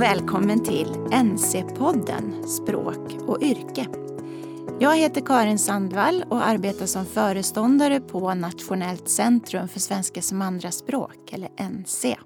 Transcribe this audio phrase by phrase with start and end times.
[0.00, 3.86] och välkommen till NC-podden Språk och yrke.
[4.80, 11.32] Jag heter Karin Sandvall och arbetar som föreståndare på Nationellt centrum för svenska som andraspråk,
[11.32, 12.16] eller NC.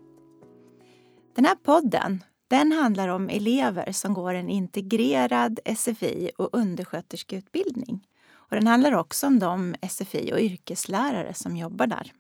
[1.37, 8.07] Den här podden den handlar om elever som går en integrerad SFI och undersköterskeutbildning.
[8.33, 12.13] Och den handlar också om de SFI och yrkeslärare som jobbar där.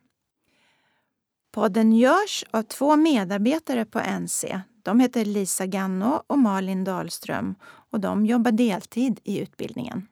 [1.52, 4.60] Podden görs av två medarbetare på NC.
[4.84, 7.54] De heter Lisa Ganno och Malin Dahlström
[7.90, 10.06] och de jobbar deltid i utbildningen.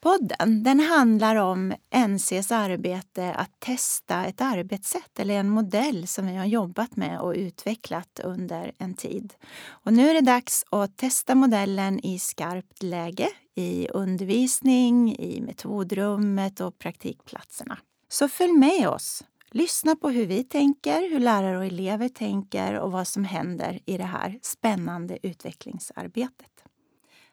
[0.00, 1.74] Podden den handlar om
[2.08, 7.32] NCs arbete att testa ett arbetssätt eller en modell som vi har jobbat med och
[7.36, 9.34] utvecklat under en tid.
[9.68, 16.60] Och nu är det dags att testa modellen i skarpt läge i undervisning, i metodrummet
[16.60, 17.78] och praktikplatserna.
[18.08, 19.24] Så följ med oss!
[19.50, 23.96] Lyssna på hur vi tänker, hur lärare och elever tänker och vad som händer i
[23.96, 26.64] det här spännande utvecklingsarbetet.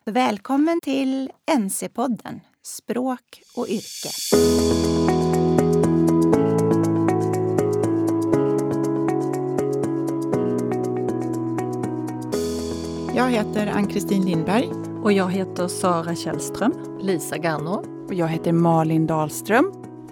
[0.05, 4.09] Välkommen till NC-podden Språk och yrke.
[13.15, 14.69] Jag heter Ann-Kristin Lindberg.
[15.03, 16.99] Och jag heter Sara Källström.
[17.01, 18.05] Lisa Ganno.
[18.07, 19.71] Och jag heter Malin Dahlström.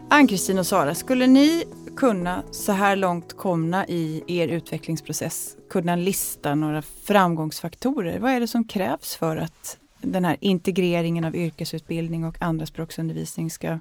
[0.09, 1.63] Ann-Kristin och Sara, skulle ni
[2.01, 8.19] kunna så här långt komna i er utvecklingsprocess kunna lista några framgångsfaktorer?
[8.19, 13.79] Vad är det som krävs för att den här integreringen av yrkesutbildning och andraspråksundervisning ska,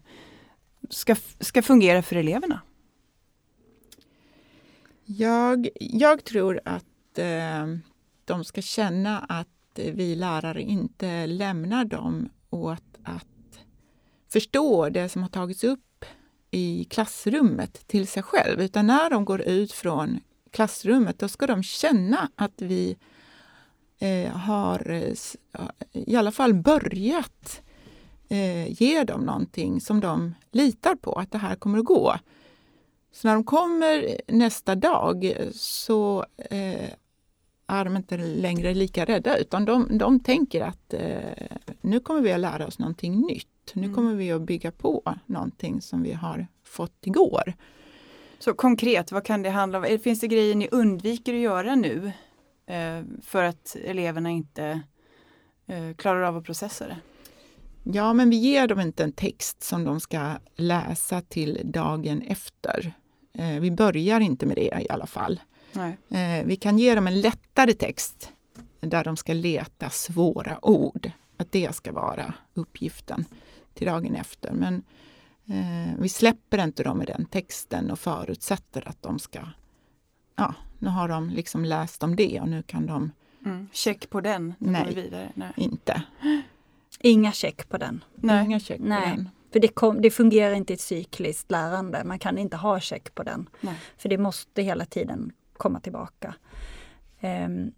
[0.90, 2.60] ska, ska fungera för eleverna?
[5.04, 7.66] Jag, jag tror att eh,
[8.24, 13.60] de ska känna att vi lärare inte lämnar dem åt att
[14.32, 15.80] förstå det som har tagits upp
[16.50, 18.60] i klassrummet till sig själv.
[18.60, 22.96] Utan när de går ut från klassrummet, då ska de känna att vi
[23.98, 25.04] eh, har
[25.92, 27.62] i alla fall börjat
[28.28, 32.16] eh, ge dem någonting som de litar på, att det här kommer att gå.
[33.12, 36.90] Så när de kommer nästa dag så eh,
[37.70, 41.20] är de inte längre lika rädda utan de, de tänker att eh,
[41.80, 43.46] nu kommer vi att lära oss någonting nytt.
[43.74, 43.94] Nu mm.
[43.94, 47.54] kommer vi att bygga på någonting som vi har fått igår.
[48.38, 49.98] Så konkret, vad kan det handla om?
[49.98, 52.12] Finns det grejer ni undviker att göra nu
[52.66, 54.82] eh, för att eleverna inte
[55.66, 56.96] eh, klarar av att processa det?
[57.84, 62.92] Ja, men vi ger dem inte en text som de ska läsa till dagen efter.
[63.32, 65.40] Eh, vi börjar inte med det i alla fall.
[66.08, 68.32] Eh, vi kan ge dem en lättare text
[68.80, 71.10] där de ska leta svåra ord.
[71.36, 73.24] Att det ska vara uppgiften
[73.74, 74.52] till dagen efter.
[74.52, 74.82] Men
[75.46, 79.40] eh, vi släpper inte dem med den texten och förutsätter att de ska
[80.40, 83.12] ja, nu har de liksom läst om det och nu kan de...
[83.46, 83.68] Mm.
[83.72, 85.32] Check på den, nej, vidare.
[85.34, 86.02] nej, inte.
[87.00, 88.04] Inga check på den.
[88.14, 88.44] Nej.
[88.44, 89.02] Inga check nej.
[89.02, 89.28] på den.
[89.52, 92.04] För det, kom, det, fungerar inte i ett cykliskt lärande.
[92.04, 93.48] Man kan inte ha check på den.
[93.60, 93.74] Nej.
[93.98, 96.34] För det måste hela tiden komma tillbaka.
[97.20, 97.72] Um,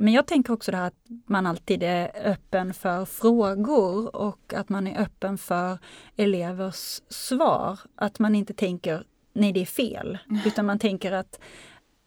[0.00, 4.68] men jag tänker också det här att man alltid är öppen för frågor och att
[4.68, 5.78] man är öppen för
[6.16, 7.80] elevers svar.
[7.94, 11.40] Att man inte tänker nej det är fel, utan man tänker att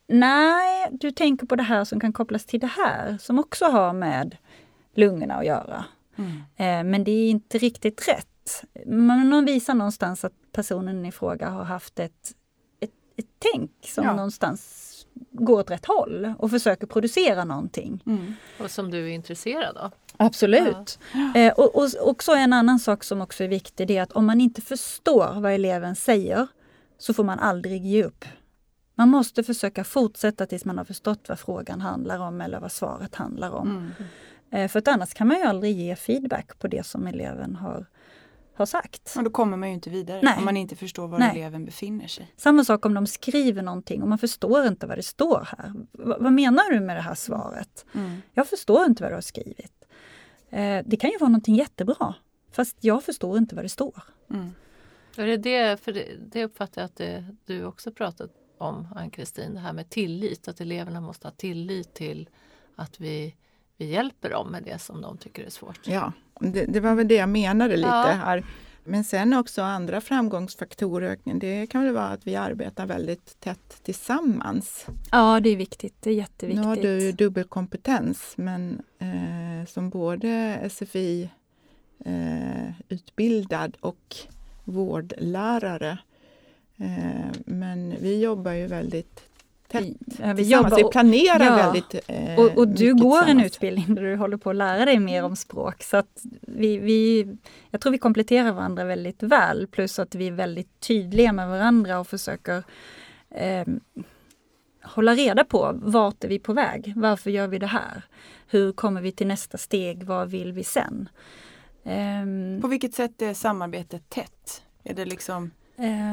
[0.07, 3.93] Nej, du tänker på det här som kan kopplas till det här som också har
[3.93, 4.37] med
[4.93, 5.85] lungorna att göra.
[6.15, 6.31] Mm.
[6.55, 8.63] Eh, men det är inte riktigt rätt.
[8.87, 12.35] Man visar någonstans att personen i fråga har haft ett,
[12.79, 14.15] ett, ett tänk som ja.
[14.15, 14.91] någonstans
[15.31, 18.03] går åt rätt håll och försöker producera någonting.
[18.05, 18.33] Mm.
[18.59, 19.91] Och som du är intresserad av.
[20.17, 20.99] Absolut.
[21.13, 21.39] Ja.
[21.39, 24.25] Eh, och, och också en annan sak som också är viktig, det är att om
[24.25, 26.47] man inte förstår vad eleven säger
[26.97, 28.25] så får man aldrig ge upp.
[28.95, 33.15] Man måste försöka fortsätta tills man har förstått vad frågan handlar om eller vad svaret
[33.15, 33.69] handlar om.
[33.69, 33.91] Mm.
[34.51, 37.85] Eh, för att annars kan man ju aldrig ge feedback på det som eleven har,
[38.61, 39.13] har sagt.
[39.17, 40.35] Och då kommer man ju inte vidare Nej.
[40.37, 41.40] om man inte förstår var Nej.
[41.40, 42.34] eleven befinner sig.
[42.37, 45.73] Samma sak om de skriver någonting och man förstår inte vad det står här.
[45.91, 47.85] V vad menar du med det här svaret?
[47.93, 48.22] Mm.
[48.34, 49.85] Jag förstår inte vad du har skrivit.
[50.49, 52.16] Eh, det kan ju vara någonting jättebra
[52.52, 54.03] fast jag förstår inte vad det står.
[54.29, 54.52] Mm.
[55.17, 59.53] Är det, det, för det, det uppfattar jag att det, du också pratat om, Ann-Kristin,
[59.53, 60.47] det här med tillit.
[60.47, 62.29] Att eleverna måste ha tillit till
[62.75, 63.35] att vi,
[63.81, 65.79] vi hjälper dem med det som de tycker är svårt.
[65.83, 68.03] Ja, det, det var väl det jag menade lite ja.
[68.03, 68.45] här.
[68.83, 71.17] Men sen också andra framgångsfaktorer.
[71.23, 74.85] Det kan väl vara att vi arbetar väldigt tätt tillsammans.
[75.11, 75.95] Ja, det är viktigt.
[75.99, 76.61] Det är jätteviktigt.
[76.61, 81.29] Nu har du ju dubbelkompetens, men eh, som både SFI
[82.05, 84.16] eh, utbildad och
[84.63, 85.97] vårdlärare
[86.81, 89.23] Eh, men vi jobbar ju väldigt
[89.76, 89.97] vi.
[90.35, 91.56] Vi jobbar, planerar ja.
[91.56, 95.00] väldigt eh, och, och du går en utbildning där du håller på att lära dig
[95.00, 95.84] mer om språk.
[95.84, 97.28] Så att vi, vi,
[97.70, 99.68] jag tror vi kompletterar varandra väldigt väl.
[99.68, 102.64] Plus att vi är väldigt tydliga med varandra och försöker
[103.29, 103.66] eh,
[104.84, 106.94] hålla reda på vart är vi på väg?
[106.96, 108.03] Varför gör vi det här?
[108.47, 110.03] Hur kommer vi till nästa steg?
[110.03, 111.09] Vad vill vi sen?
[111.84, 114.64] Ehm, På vilket sätt är samarbetet tätt?
[114.84, 115.52] Är det liksom,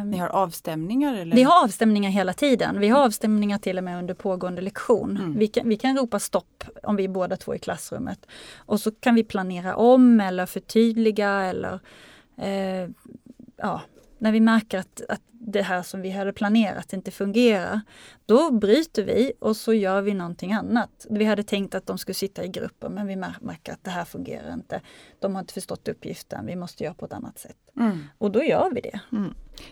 [0.05, 1.15] ni har avstämningar?
[1.15, 1.37] Eller?
[1.37, 2.81] Vi har avstämningar hela tiden.
[2.81, 5.17] Vi har avstämningar till och med under pågående lektion.
[5.17, 5.39] Mm.
[5.39, 8.27] Vi, kan, vi kan ropa stopp om vi är båda två i klassrummet.
[8.57, 11.81] Och så kan vi planera om eller förtydliga eller
[12.37, 12.91] eh,
[13.57, 13.83] ja,
[14.19, 17.81] när vi märker att, att det här som vi hade planerat inte fungerar.
[18.27, 21.07] Då bryter vi och så gör vi någonting annat.
[21.11, 23.91] Vi hade tänkt att de skulle sitta i grupper men vi mär- märker att det
[23.91, 24.81] här fungerar inte.
[25.19, 27.57] De har inte förstått uppgiften, vi måste göra på ett annat sätt.
[27.77, 27.99] Mm.
[28.19, 29.01] Och då gör vi det.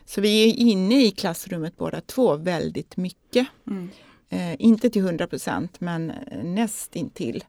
[0.04, 3.46] Så vi är inne i klassrummet båda två väldigt mycket.
[3.66, 3.88] Mm.
[4.28, 7.44] Eh, inte till 100 procent, men eh, näst intill.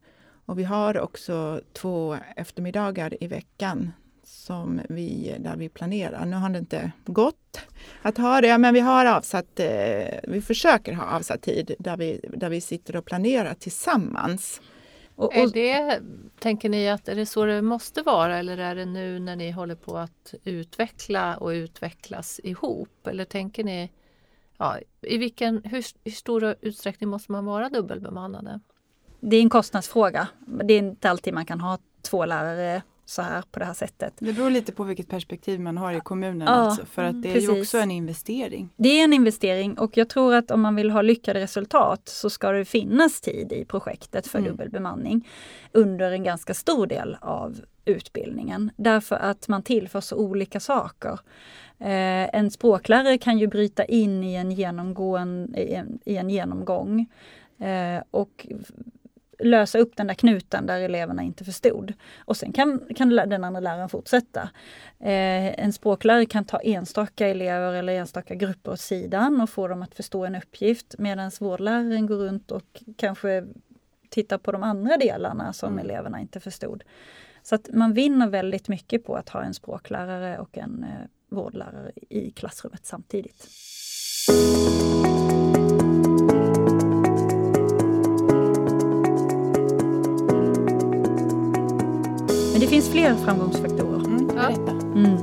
[0.46, 3.92] Och vi har också två eftermiddagar i veckan
[4.24, 6.26] som vi, där vi planerar.
[6.26, 7.62] Nu har det inte gått
[8.02, 12.20] att ha det, men vi har avsatt, eh, vi försöker ha avsatt tid där vi,
[12.34, 14.62] där vi sitter och planerar tillsammans.
[15.18, 16.02] Och, Är och, det,
[16.40, 19.52] tänker ni att är det så det måste vara eller är det nu när ni
[19.52, 23.08] håller på att utveckla och utvecklas ihop?
[23.08, 23.92] Eller tänker ni,
[24.58, 28.60] ja, i vilken, hur, hur stor utsträckning måste man vara dubbelbemannade?
[29.20, 30.28] det är en kostnadsfråga.
[30.40, 34.14] Det är inte alltid man kan ha två lärare så här på det här sättet.
[34.20, 36.48] Det beror lite på vilket perspektiv man har i kommunen.
[36.48, 38.70] Ja, alltså, för att det är ju också en investering.
[38.78, 42.30] Det är en investering och jag tror att om man vill ha lyckade resultat så
[42.30, 44.52] ska det finnas tid i projektet för Mm.
[44.52, 45.28] dubbelbemanning
[45.72, 48.72] under en ganska stor del av utbildningen.
[48.78, 51.20] Därför att man tillför så olika saker.
[51.80, 57.06] Eh, en språklärare kan ju bryta in i en, genomgående, i en, i en genomgång
[57.60, 58.48] eh, och
[59.40, 61.94] lösa upp den där knuten där eleverna inte förstod.
[62.18, 64.50] Och sen kan, kan den andra läraren fortsätta.
[65.00, 69.82] Eh, en språklärare kan ta enstaka elever eller enstaka grupper åt sidan och få dem
[69.82, 73.46] att förstå en uppgift medan vårdläraren går runt och kanske
[74.10, 75.86] tittar på de andra delarna som Mm.
[75.86, 76.84] eleverna inte förstod.
[77.44, 81.92] Så att man vinner väldigt mycket på att ha en språklärare och en eh, vårdlärare
[82.10, 83.48] i klassrummet samtidigt.
[92.58, 94.06] Men det finns fler framgångsfaktorer.
[94.06, 94.72] Mm, berätta.
[94.72, 95.14] Mm.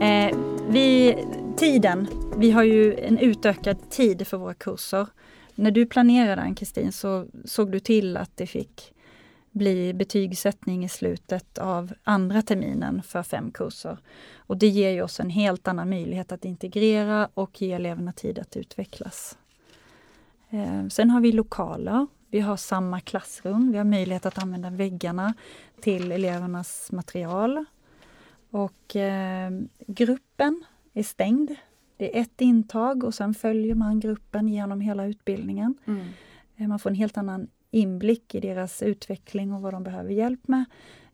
[0.00, 1.16] Eh, vi,
[1.56, 5.06] tiden, vi har ju en utökad tid för våra kurser.
[5.54, 8.92] När du planerade Ann-Kristin så såg du till att det fick
[9.50, 13.98] bli betygssättning i slutet av andra terminen för fem kurser.
[14.36, 18.38] Och det ger ju oss en helt annan möjlighet att integrera och ge eleverna tid
[18.38, 19.38] att utvecklas.
[20.50, 22.06] Eh, sen har vi lokaler.
[22.30, 23.72] Vi har samma klassrum.
[23.72, 25.34] Vi har möjlighet att använda väggarna
[25.80, 27.64] till elevernas material.
[28.50, 29.50] Och eh,
[29.86, 31.54] gruppen är stängd.
[31.96, 35.74] Det är ett intag och sen följer man gruppen genom hela utbildningen.
[35.86, 36.06] Mm.
[36.56, 40.48] Eh, Man får en helt annan inblick i deras utveckling och vad de behöver hjälp
[40.48, 40.64] med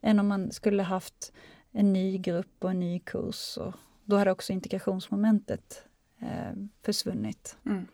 [0.01, 1.33] än om man skulle haft
[1.73, 3.59] en ny grupp och en ny kurs.
[3.59, 5.85] Och då hade också integrationsmomentet
[6.19, 7.57] eh, försvunnit.
[7.67, 7.87] Mm.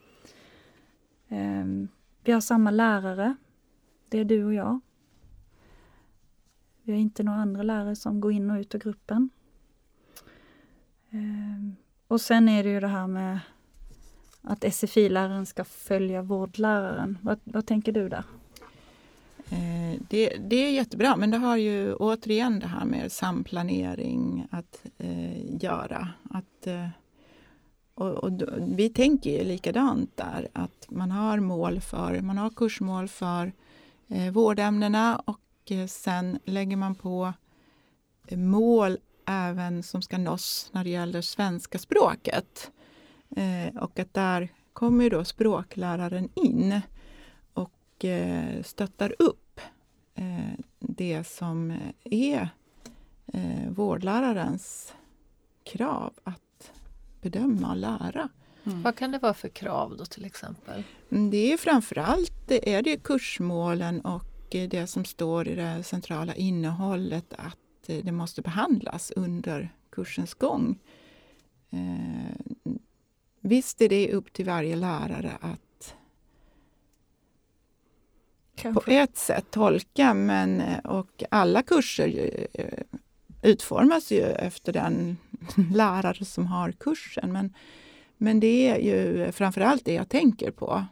[1.28, 1.88] Eh,
[2.24, 3.36] vi har samma lärare.
[4.08, 4.80] Det är du och jag.
[6.82, 9.30] Vi har inte några andra lärare som går in och ut ur gruppen.
[11.10, 11.76] Ehm,
[12.08, 13.38] och sen är det ju det här med
[14.42, 17.18] att SFI-läraren ska följa vårdläraren.
[17.22, 18.24] Vad, vad tänker du där?
[19.50, 24.86] Eh, det, det är jättebra, men det har ju återigen det här med samplanering att
[24.98, 26.08] eh, göra.
[26.30, 26.88] Att, eh,
[27.94, 33.08] och, och vi tänker ju likadant där, att man har mål för, man har kursmål
[33.08, 33.52] för
[34.08, 37.32] eh, vårdämnena och eh, sen lägger man på
[38.26, 42.70] eh, mål även som ska nås när det gäller svenska språket.
[43.36, 46.80] Eh, och att där kommer ju då språkläraren in
[47.54, 49.60] och eh, stöttar upp
[50.14, 52.48] eh, det som är
[53.26, 54.94] eh, vårdlärarens
[55.64, 56.41] krav att
[57.22, 58.28] bedöma och lära.
[58.64, 58.82] Mm.
[58.82, 60.82] Vad kan det vara för krav då till exempel?
[61.10, 65.82] Mm, Det är framförallt det är det kursmålen och eh, det som står i det
[65.82, 70.78] centrala innehållet att eh, det måste behandlas under kursens gång.
[71.70, 72.78] Eh,
[73.44, 75.94] Visst är det upp till varje lärare att
[78.74, 82.30] på ett sätt tolka men och alla kurser
[83.42, 85.16] utformas ju efter den
[85.72, 87.32] lärare som har kursen.
[87.32, 87.54] Men,
[88.16, 90.84] men det är ju framförallt det jag tänker på.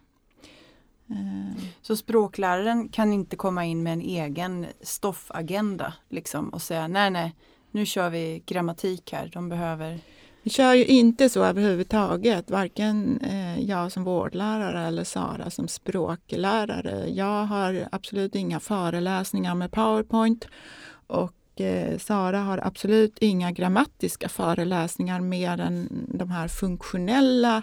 [1.11, 7.11] Eh, Så språkläraren kan inte komma in med en egen stoffagenda liksom och säga nej
[7.11, 7.35] nej,
[7.71, 10.00] nu kör vi grammatik här, de behöver
[10.42, 17.09] Vi kör ju inte så överhuvudtaget, varken eh, jag som vårdlärare eller Sara som språklärare.
[17.11, 20.49] Jag har absolut inga föreläsningar med Powerpoint
[21.07, 27.62] och eh, Sara har absolut inga grammatiska föreläsningar mer än de här funktionella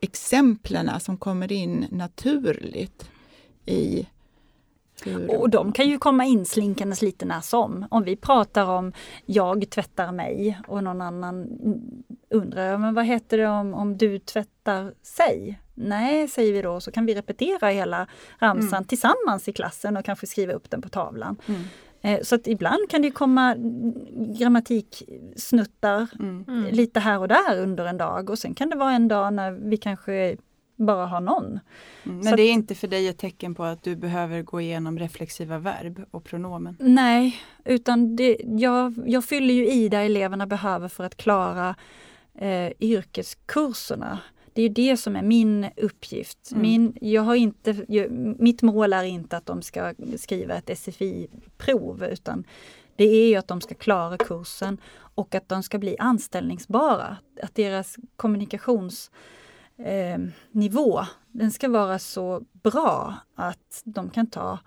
[0.00, 3.10] exemplen som kommer in naturligt
[3.66, 4.06] i.
[5.38, 7.86] Och de kan ju komma inslinkandes lite när som.
[7.90, 8.92] Om vi pratar om
[9.26, 11.46] jag tvättar mig och någon annan
[12.30, 15.58] undrar, men vad heter det om, om du tvättar sig?
[15.74, 18.06] Nej, säger vi då, så kan vi repetera hela
[18.38, 18.84] ramsan Mm.
[18.84, 21.36] tillsammans i klassen och kanske skriva upp den på tavlan.
[21.46, 21.62] Mm.
[22.02, 23.54] Eh, Så att ibland kan det komma
[24.38, 26.44] grammatiksnuttar Mm.
[26.48, 26.74] Mm.
[26.74, 29.50] lite här och där under en dag och sen kan det vara en dag när
[29.52, 30.36] vi kanske
[30.76, 31.44] bara har någon.
[31.44, 31.60] Mm.
[32.04, 34.60] Så Men att- det är inte för dig ett tecken på att du behöver gå
[34.60, 36.76] igenom reflexiva verb och pronomen?
[36.80, 41.74] Nej, utan det, jag, jag fyller ju i där eleverna behöver för att klara
[42.38, 44.18] eh, yrkeskurserna.
[44.52, 46.50] Det är det som är min uppgift.
[46.50, 46.62] Mm.
[46.62, 52.04] Min, jag har inte, jag, mitt mål är inte att de ska skriva ett SFI-prov
[52.04, 52.44] utan
[52.96, 54.80] det är ju att de ska klara kursen
[55.14, 57.16] och att de ska bli anställningsbara.
[57.42, 64.58] Att deras kommunikationsnivå eh, den ska vara så bra att de kan ta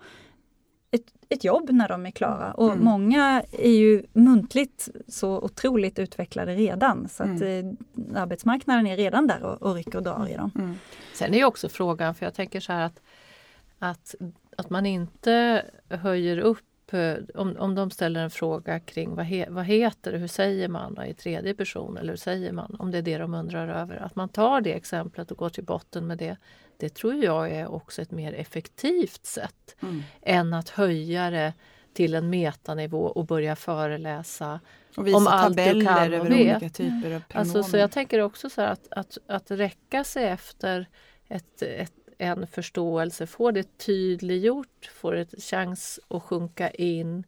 [0.96, 2.52] ett, ett jobb när de är klara.
[2.52, 2.84] Och Mm.
[2.84, 9.42] många är ju muntligt så otroligt utvecklade redan så att eh, arbetsmarknaden är redan där
[9.42, 10.50] och, och rycker och drar i dem.
[10.54, 10.74] Mm.
[11.14, 13.00] Sen är ju också frågan, för jag tänker så här att,
[13.78, 14.14] att,
[14.56, 19.46] att man inte höjer upp eh, om, om de ställer en fråga kring vad, he,
[19.50, 22.90] vad heter det, hur säger man då, i tredje person eller hur säger man, om
[22.90, 23.96] det är det de undrar över.
[23.96, 26.36] Att man tar det exemplet och går till botten med det.
[26.78, 30.02] Det tror jag är också ett mer effektivt sätt Mm.
[30.22, 31.52] än att höja det
[31.92, 34.60] till en metanivå och börja föreläsa
[34.96, 36.32] Om allt du kan och vet.
[36.32, 37.22] olika typer av pronomen.
[37.34, 40.86] Alltså, så jag tänker också så att, att, att räcka sig efter
[41.28, 47.24] ett, ett, en förståelse, få det tydliggjort, få ett chans att sjunka in.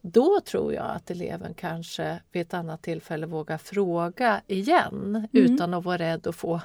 [0.00, 5.84] Då tror jag att eleven kanske vid ett annat tillfälle vågar fråga igen utan att
[5.84, 6.60] vara rädd att få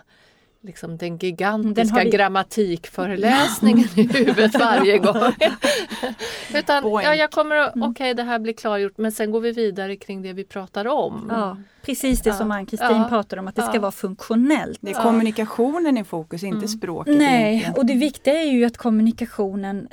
[0.68, 5.16] liksom den gigantiska vi- grammatikföreläsningen i huvudet varje gång.
[6.56, 9.96] Utan ja, jag kommer att, okej det här blir klargjort men sen går vi vidare
[9.96, 11.28] kring det vi pratar om.
[11.30, 12.36] Ja, precis det Ja.
[12.36, 13.06] som Ann-Kristin Ja.
[13.10, 13.80] pratade om, att det ska Ja.
[13.82, 14.78] vara funktionellt.
[14.82, 17.18] det är kommunikationen i fokus, inte språket.
[17.18, 17.74] Nej, egentligen.
[17.76, 19.88] och det viktiga är ju att kommunikationen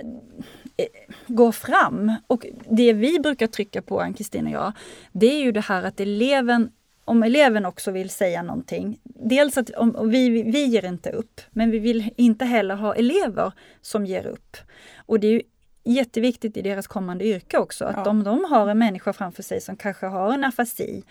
[0.77, 0.85] eh,
[1.27, 2.13] går fram.
[2.27, 4.73] Och det vi brukar trycka på, Ann-Kristin och jag,
[5.13, 6.71] det är ju det här att eleven
[7.05, 8.99] om eleven också vill säga någonting.
[9.05, 13.53] Dels att om, vi, vi ger inte upp, men vi vill inte heller ha elever
[13.81, 14.57] som ger upp.
[14.97, 15.43] Och det är ju
[15.85, 18.11] jätteviktigt i deras kommande yrke också, att Ja.
[18.11, 21.05] om de har en människa framför sig som kanske har en afasi,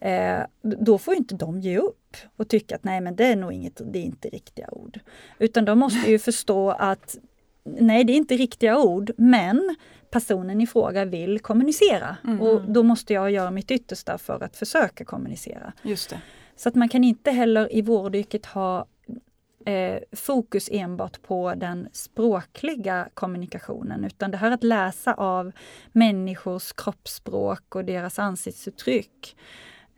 [0.00, 3.52] eh, då får inte de ge upp och tycka att nej men det är nog
[3.52, 5.00] inget, det är inte riktiga ord.
[5.38, 7.16] Utan de måste ju förstå att
[7.64, 9.76] nej det är inte riktiga ord, men
[10.10, 12.16] personen i fråga vill kommunicera.
[12.24, 12.40] Mm.
[12.40, 15.72] Och då måste jag göra mitt yttersta för att försöka kommunicera.
[15.82, 16.20] Just det.
[16.56, 18.86] Så att man kan inte heller i vårdyrket ha
[19.66, 25.52] eh, fokus enbart på den språkliga kommunikationen utan det här att läsa av
[25.92, 29.36] människors kroppsspråk och deras ansiktsuttryck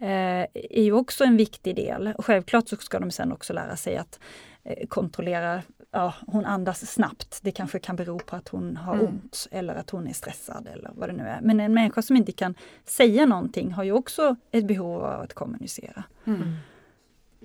[0.00, 2.14] eh, är ju också en viktig del.
[2.18, 4.20] Och självklart så ska de sen också lära sig att
[4.64, 5.62] eh, kontrollera,
[5.92, 9.06] ja hon andas snabbt, det kanske kan bero på att hon har Mm.
[9.06, 11.40] ont eller att hon är stressad eller vad det nu är.
[11.42, 15.34] Men en människa som inte kan säga någonting har ju också ett behov av att
[15.34, 16.04] kommunicera.
[16.24, 16.52] Mm.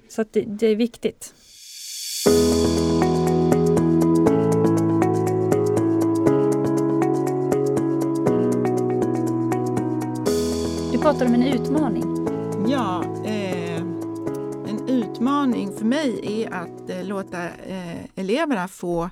[0.09, 1.33] Så att det, det är viktigt.
[10.91, 12.03] Du pratar om en utmaning.
[12.67, 13.03] Ja,
[15.17, 19.09] utmaning för mig är att eh, låta eh, eleverna få,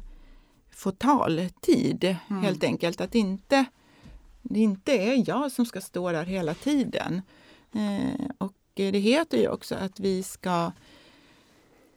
[0.72, 2.44] få taltid Mm.
[2.44, 3.02] helt enkelt.
[3.02, 3.66] Att inte,
[4.42, 7.22] det inte är jag som ska stå där hela tiden.
[7.74, 10.72] Eh, och det heter ju också att vi ska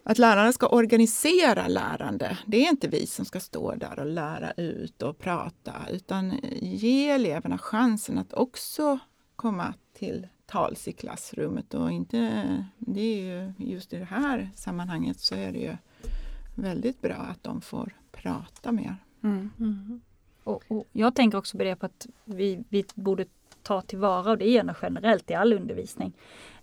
[0.04, 2.38] att lärarna ska organisera lärande.
[2.46, 7.08] Det är inte vi som ska stå där och lära ut och prata utan ge
[7.10, 8.98] eleverna chansen att också
[9.36, 11.74] komma till tals i klassrummet.
[11.74, 15.76] Och inte, det är ju, just i det här sammanhanget så är det ju
[16.54, 18.96] väldigt bra att de får prata mer.
[19.22, 19.50] Mm.
[19.58, 20.00] Mm.
[20.44, 23.24] Och, och jag tänker också på det på att vi, vi borde
[23.62, 26.12] ta tillvara, och det gäller generellt i all undervisning,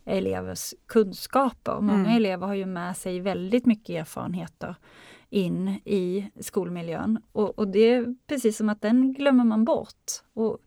[0.06, 1.82] elevers kunskaper.
[1.82, 2.16] Många Mm.
[2.16, 4.76] elever har ju med sig väldigt mycket erfarenheter
[5.30, 7.22] in i skolmiljön.
[7.32, 10.12] Och, och, det är precis som att den glömmer man bort.
[10.34, 10.58] Och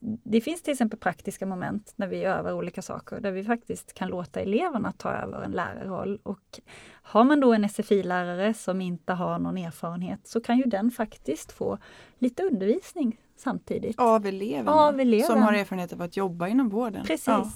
[0.00, 4.08] det finns till exempel praktiska moment när vi övar olika saker där vi faktiskt kan
[4.08, 6.20] låta eleverna ta över en lärarroll.
[6.22, 10.90] Och har man då en SFI-lärare som inte har någon erfarenhet så kan ju den
[10.90, 11.78] faktiskt få
[12.18, 13.98] lite undervisning samtidigt.
[14.00, 15.26] Av eleverna, Av eleven.
[15.26, 17.04] som har erfarenhet av att jobba inom vården.
[17.04, 17.26] Precis.
[17.26, 17.50] Ja.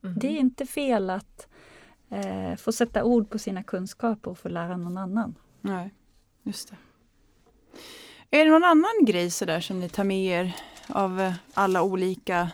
[0.00, 0.18] Mhm.
[0.18, 1.48] Det är inte fel att
[2.08, 5.34] eh, få sätta ord på sina kunskaper och få lära någon annan.
[5.60, 5.94] Nej,
[6.42, 6.76] just det.
[8.30, 10.56] Är det någon annan grej sådär som ni tar med er
[10.88, 12.50] av eh, alla olika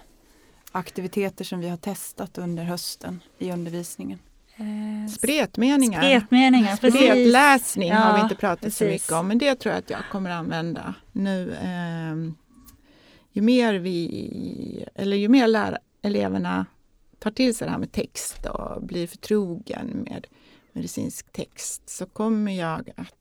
[0.72, 4.18] aktiviteter som vi har testat under hösten i undervisningen?
[4.56, 6.00] Eh, Spretmeningar.
[6.02, 6.76] Spretmeningar.
[6.76, 9.02] Spretläsning har vi Ja, inte pratat så precis.
[9.02, 11.56] mycket om, men det tror jag att jag kommer använda nu.
[11.62, 12.34] ehm,
[13.32, 16.66] ju mer vi, eller ju mer lär, eleverna
[17.18, 20.26] tar till sig det här med text och blir förtrogen med
[20.72, 23.15] medicinsk text så kommer jag att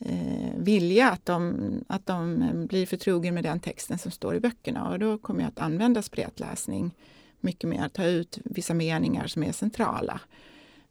[0.00, 4.90] eh, vilja att de, att de blir förtrogen med den texten som står i böckerna
[4.90, 6.94] och då kommer jag att använda spretläsning
[7.40, 10.20] mycket mer, ta ut vissa meningar som är centrala.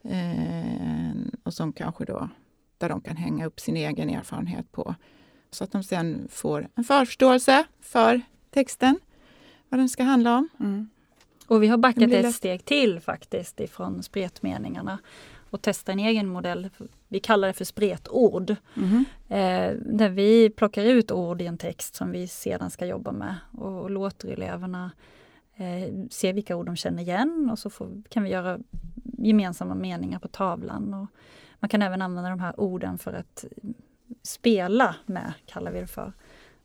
[0.04, 1.12] Eh,
[1.44, 2.30] och som kanske då,
[2.78, 4.96] där de kan hänga upp sin egen erfarenhet på.
[5.52, 9.00] Så att de sen får en förförståelse för texten,
[9.70, 10.50] vad den ska handla om.
[10.60, 10.90] Mm.
[11.48, 15.00] Och vi har backat ett steg till faktiskt ifrån spretmeningarna
[15.50, 16.70] och testat en egen modell.
[17.08, 18.50] Vi kallar det för spretord.
[19.28, 23.36] Eh, där vi plockar ut ord i en text som vi sedan ska jobba med
[23.58, 24.92] och låter eleverna
[25.56, 28.60] eh, se vilka ord de känner igen och så får, kan vi göra
[29.04, 30.94] gemensamma meningar på tavlan.
[30.94, 31.08] Och
[31.60, 33.46] man kan även använda de här orden för att
[34.24, 36.14] spela med, kallar vi det för.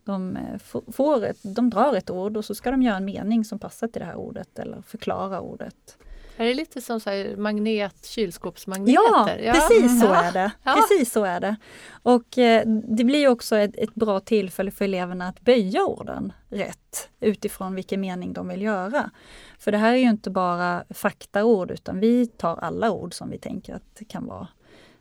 [0.05, 3.05] De, eh, få- får ett, de drar ett ord och så ska de göra en
[3.05, 5.99] mening som passar till det här ordet eller förklara ordet.
[6.37, 9.39] Är det lite som så här magnet, kylskåpsmagneter?
[9.45, 10.23] Ja, precis så Ja.
[10.23, 10.53] är det.
[10.63, 10.73] Ja.
[10.75, 11.57] Precis så är det.
[12.03, 17.09] Och eh, det blir också ett, ett bra tillfälle för eleverna att böja orden rätt
[17.21, 19.11] utifrån vilken mening de vill göra.
[19.59, 23.39] För det här är ju inte bara faktaord utan vi tar alla ord som vi
[23.39, 24.49] tänker att det kan vara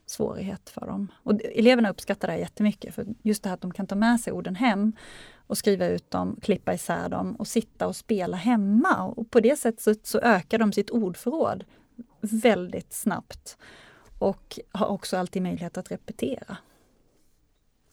[0.05, 1.11] svårighet för dem.
[1.23, 4.19] Och eleverna uppskattar det här jättemycket för just det här att de kan ta med
[4.19, 4.93] sig orden hem
[5.47, 9.03] och skriva ut dem, klippa isär dem och sitta och spela hemma.
[9.03, 11.63] Och på det sättet så, så ökar de sitt ordförråd
[12.21, 13.57] väldigt snabbt
[14.19, 16.57] och har också alltid möjlighet att repetera.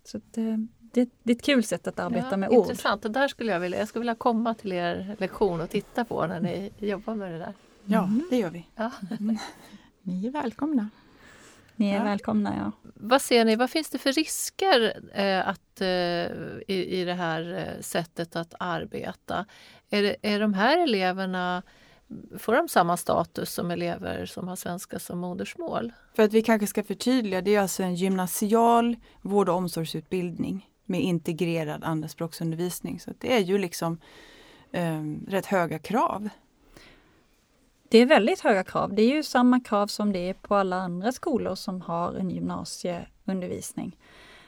[0.04, 2.58] Så att, eh, det, det är ett kul sätt att arbeta Ja, med ord.
[2.58, 6.04] Intressant, det där skulle jag vilja, jag skulle vilja komma till er lektion och titta
[6.04, 7.54] på när ni jobbar med det där.
[7.84, 8.66] Ja, det gör vi.
[8.76, 8.90] Ja.
[10.02, 10.90] Ni är välkomna.
[11.80, 12.04] Ni är Ja.
[12.04, 12.54] välkomna.
[12.58, 12.90] Ja.
[12.94, 15.88] Vad ser ni, vad finns det för risker eh, att, eh,
[16.68, 19.46] i, i det här eh, sättet att arbeta?
[19.90, 21.62] Är, det, är de här eleverna,
[22.38, 25.92] får de samma status som elever som har svenska som modersmål?
[26.16, 31.00] För att vi kanske ska förtydliga, det är alltså en gymnasial vård och omsorgsutbildning med
[31.00, 33.00] integrerad andraspråksundervisning.
[33.00, 34.00] Så det är ju liksom
[34.72, 36.28] eh, rätt höga krav.
[37.90, 38.94] Det är väldigt höga krav.
[38.94, 42.30] Det är ju samma krav som det är på alla andra skolor som har en
[42.30, 43.96] gymnasieundervisning.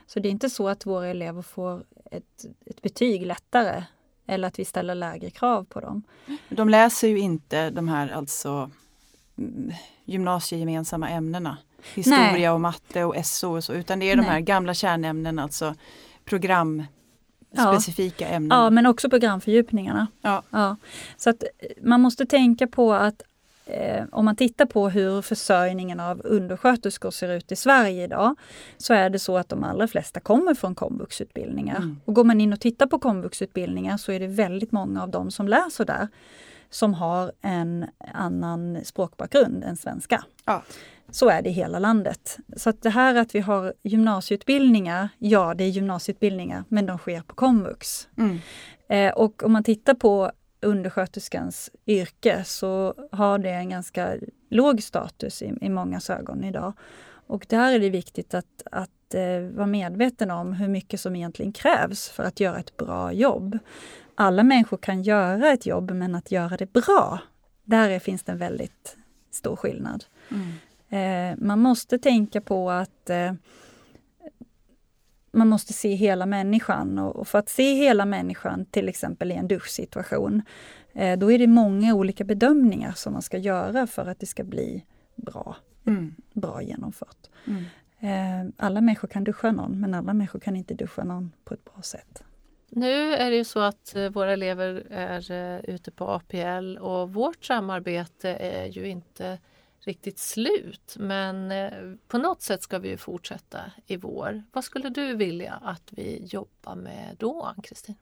[0.06, 3.84] Så det är inte så att våra elever får ett, ett betyg lättare
[4.26, 6.02] eller att vi ställer lägre krav på dem.
[6.48, 8.70] De läser ju inte de här alltså
[9.38, 9.72] mm,
[10.04, 11.58] gymnasiegemensamma ämnena.
[11.94, 12.50] Historia Nej.
[12.50, 14.30] och matte och SO och så, utan det är de Nej.
[14.30, 15.74] här gamla kärnämnena, alltså
[16.24, 18.58] programspecifika ämnen.
[18.58, 20.06] Ja, men också programfördjupningarna.
[20.20, 20.42] Ja.
[20.50, 20.76] Ja.
[21.16, 21.48] Så att eh,
[21.82, 23.22] man måste tänka på att
[23.72, 28.34] eh, om man tittar på hur försörjningen av undersköterskor ser ut i Sverige idag,
[28.76, 31.76] så är det så att de allra flesta kommer från komvuxutbildningar.
[31.76, 32.00] Mm.
[32.04, 35.30] Och går man in och tittar på komvuxutbildningar så är det väldigt många av dem
[35.30, 36.08] som läser där
[36.70, 40.24] som har en annan språkbakgrund än svenska.
[40.44, 40.62] Ja.
[41.10, 42.38] Så är det i hela landet.
[42.56, 47.20] Så att det här att vi har gymnasieutbildningar, ja det är gymnasieutbildningar, men de sker
[47.20, 48.08] på komvux.
[48.18, 48.38] Mm.
[48.88, 54.16] Eh, och om man tittar på undersköterskans yrke så har det en ganska
[54.50, 56.72] låg status i, i mångas ögon idag.
[57.26, 61.52] Och där är det viktigt att, att eh, vara medveten om hur mycket som egentligen
[61.52, 63.58] krävs för att göra ett bra jobb.
[64.14, 67.18] Alla människor kan göra ett jobb, men att göra det bra,
[67.64, 68.96] där är, finns det en väldigt
[69.30, 70.04] stor skillnad.
[70.30, 70.52] Mm.
[70.88, 73.32] Eh, man måste tänka på att eh,
[75.32, 79.48] man måste se hela människan och, för att se hela människan, till exempel i en
[79.48, 80.42] duschsituation,
[80.92, 84.44] eh, då är det många olika bedömningar som man ska göra för att det ska
[84.44, 84.84] bli
[85.16, 86.14] bra, Mm.
[86.32, 87.30] bra genomfört.
[87.46, 87.64] Mm.
[88.00, 91.64] Eh, alla människor kan duscha någon, men alla människor kan inte duscha någon på ett
[91.64, 92.22] bra sätt.
[92.68, 97.44] Nu är det ju så att eh, våra elever är ute på APL och vårt
[97.44, 99.38] samarbete är ju inte
[99.84, 104.42] riktigt slut men eh, på något sätt ska vi ju fortsätta i vår.
[104.52, 107.94] Vad skulle du vilja att vi jobbar med då, Ann-Kristin?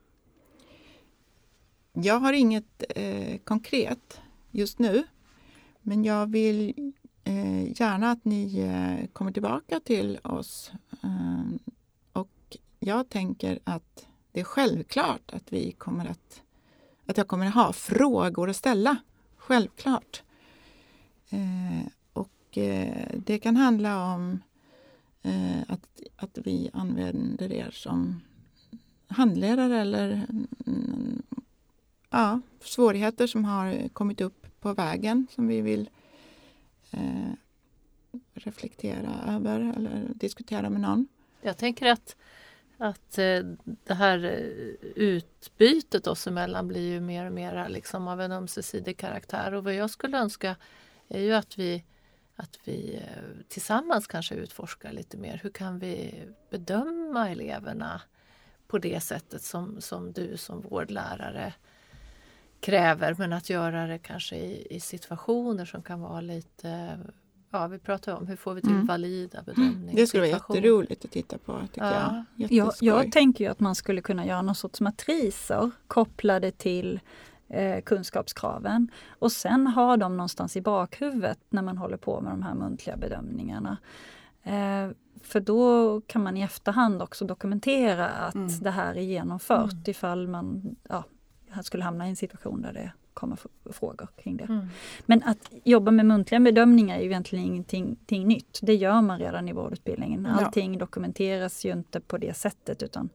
[1.93, 5.05] Jag har inget eh, konkret just nu
[5.83, 6.93] men jag vill
[7.25, 10.73] eh, gärna att ni eh, kommer tillbaka till oss.
[11.03, 11.73] Eh,
[12.13, 16.43] och jag tänker att det är självklart att vi kommer att
[17.07, 18.97] att jag kommer att ha frågor att ställa.
[19.37, 20.23] Självklart.
[21.31, 24.41] Eh, och eh, det kan handla om
[25.23, 28.21] eh, att, att vi använder er som
[29.07, 30.27] handledare eller
[30.67, 31.23] mm,
[32.11, 35.91] ja, svårigheter som har kommit upp på vägen som vi vill
[36.91, 37.33] eh,
[38.35, 41.09] reflektera över eller diskutera med någon.
[41.43, 42.17] Jag tänker att,
[42.79, 48.21] att eh, det här eh, utbytet oss emellan blir ju mer och mer liksom av
[48.21, 50.57] en ömsesidig karaktär och vad jag skulle önska
[51.11, 51.85] är ju att vi,
[52.37, 53.03] att vi
[53.49, 55.41] tillsammans kanske utforskar lite mer.
[55.43, 58.01] Hur kan vi bedöma eleverna
[58.67, 61.55] på det sättet som, som du som vårdlärare
[62.61, 66.99] kräver men att göra det kanske i, i situationer som kan vara lite
[67.53, 68.87] Ja, vi pratar om hur får vi till mm.
[68.87, 69.95] valida bedömningar.
[69.95, 71.61] Det skulle vara jätteroligt att titta på.
[71.73, 72.25] Tycker ja.
[72.37, 72.53] jag.
[72.53, 72.75] jag.
[72.81, 77.01] Jag tänker ju att man skulle kunna göra någon sorts matriser kopplade till
[77.51, 82.43] eh, kunskapskraven och sen ha dem någonstans i bakhuvudet när man håller på med de
[82.43, 83.77] här muntliga bedömningarna.
[84.43, 84.91] Eh,
[85.23, 88.61] för då kan man i efterhand också dokumentera att mm.
[88.61, 89.85] det här är genomfört mm.
[89.87, 91.05] ifall man ja,
[91.63, 93.39] skulle hamna i en situation där det kommer
[93.73, 94.45] frågor kring det.
[94.45, 94.67] Mm.
[95.07, 98.59] Men att jobba med muntliga bedömningar är ju egentligen ingenting, nytt.
[98.63, 100.27] Det gör man redan i vårdutbildningen.
[100.27, 100.79] Allting ja.
[100.79, 103.09] dokumenteras ju inte på det sättet utan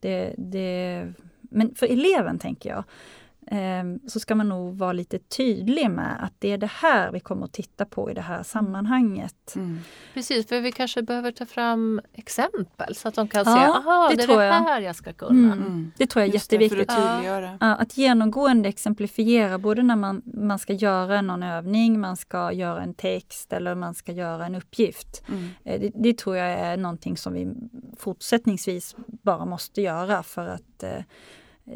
[0.00, 2.84] det, det, men för eleven tänker jag,
[4.06, 7.44] så ska man nog vara lite tydlig med att det är det här vi kommer
[7.44, 9.52] att titta på i det här sammanhanget.
[9.56, 9.78] Mm.
[10.14, 14.08] Precis, för vi kanske behöver ta fram exempel så att de kan ja, se, aha,
[14.10, 14.82] det, det är det här jag.
[14.82, 15.52] jag ska kunna.
[15.52, 15.58] Mm.
[15.58, 15.92] Mm.
[15.96, 16.88] Det tror jag är Just jätteviktigt.
[16.88, 22.16] Det, att, ja, att genomgående exemplifiera både när man, man ska göra någon övning, man
[22.16, 25.22] ska göra en text eller man ska göra en uppgift.
[25.28, 25.48] Mm.
[25.64, 27.48] Eh, det, det, tror jag är någonting som vi
[27.98, 31.02] fortsättningsvis bara måste göra för att eh,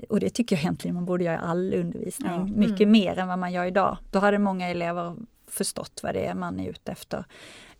[0.08, 2.40] och det tycker jag egentligen man borde göra i all undervisning, ja.
[2.40, 2.58] mm.
[2.58, 3.98] mycket mer än vad man gör idag.
[4.10, 7.24] Då hade många elever förstått vad det är man är ute efter.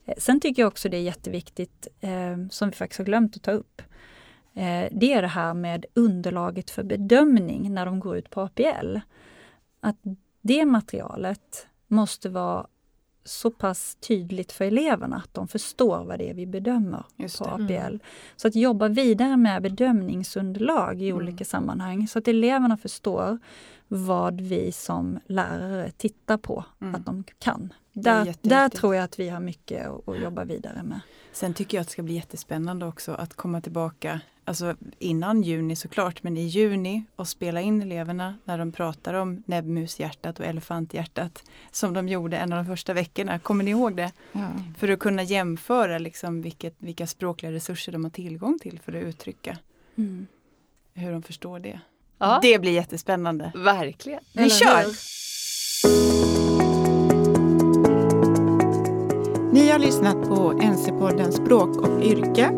[0.05, 3.43] Eh, sen tycker jag också det är jätteviktigt, eh, som vi faktiskt har glömt att
[3.43, 3.83] ta upp,
[4.55, 8.97] eh, det är det här med underlaget för bedömning när de går ut på APL.
[9.81, 9.97] Att
[10.43, 12.67] det materialet måste vara
[13.25, 17.05] så pass tydligt för eleverna att de förstår vad det är vi bedömer
[17.39, 17.73] på APL.
[17.73, 18.01] Mm.
[18.37, 21.23] Så att jobba vidare med bedömningsunderlag i mm.
[21.23, 23.39] olika sammanhang så att eleverna förstår
[23.89, 26.95] vad vi som lärare tittar på mm.
[26.95, 27.73] att de kan.
[27.95, 31.01] Där, där tror jag att vi har mycket att, jobba vidare med.
[31.33, 35.77] Sen tycker jag att det ska bli jättespännande också att komma tillbaka, alltså innan juni
[35.77, 41.43] såklart, men i juni och spela in eleverna när de pratar om näbbmushjärtat och elefanthjärtat
[41.71, 43.39] som de gjorde en av de första veckorna.
[43.39, 44.13] Kommer ni ihåg det?
[44.33, 44.49] Ja.
[44.79, 49.03] För att kunna jämföra liksom vilket, vilka språkliga resurser de har tillgång till för att
[49.03, 49.59] uttrycka
[49.97, 50.27] mm.
[50.95, 51.81] hur de förstår det.
[52.19, 52.39] Ja.
[52.43, 53.53] Det blir jättespännande.
[53.55, 54.21] Verkligen.
[54.33, 54.85] Vi Eller kör!
[55.85, 56.34] Hur?
[59.75, 62.51] Har lyssnat på NC-podden Språk och yrke.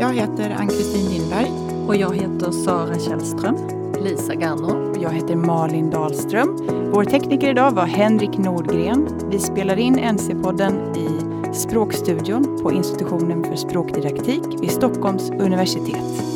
[0.00, 1.52] Jag heter Ann-Kristin Lindberg.
[1.86, 3.56] Och jag heter Sara Källström.
[4.00, 4.90] Lisa Ganno.
[4.90, 6.56] Och jag heter Malin Dahlström.
[6.92, 9.08] Vår tekniker idag var Henrik Nordgren.
[9.30, 16.28] Vi spelar in NC-podden i Språkstudion på institutionen för språkdidaktik vid Stockholms universitet.